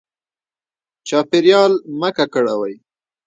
[1.07, 2.75] چاپیریال مه ککړوئ.